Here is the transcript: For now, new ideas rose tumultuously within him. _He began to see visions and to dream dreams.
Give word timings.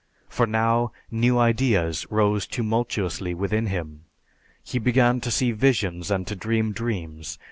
For 0.27 0.47
now, 0.47 0.93
new 1.11 1.37
ideas 1.37 2.07
rose 2.09 2.47
tumultuously 2.47 3.35
within 3.35 3.67
him. 3.67 4.05
_He 4.65 4.83
began 4.83 5.21
to 5.21 5.29
see 5.29 5.51
visions 5.51 6.09
and 6.09 6.25
to 6.25 6.35
dream 6.35 6.71
dreams. 6.71 7.37